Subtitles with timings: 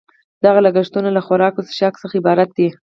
[0.43, 2.67] دغه لګښتونه له خوراک او څښاک څخه عبارت دي